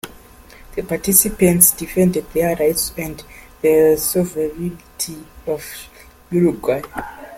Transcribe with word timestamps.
The 0.75 0.81
participants 0.81 1.69
defended 1.73 2.25
their 2.33 2.55
rights 2.55 2.91
and 2.97 3.23
the 3.61 3.95
sovereignty 3.99 5.23
of 5.45 5.63
Uruguay. 6.31 6.81